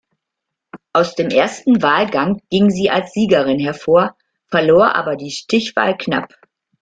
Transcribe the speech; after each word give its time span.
Aus 0.93 1.13
dem 1.13 1.29
ersten 1.29 1.83
Wahlgang 1.83 2.41
ging 2.49 2.71
sie 2.71 2.89
als 2.89 3.11
Siegerin 3.13 3.59
hervor, 3.59 4.15
verlor 4.47 4.95
aber 4.95 5.15
die 5.15 5.29
Stichwahl 5.29 5.95
knapp. 5.95 6.33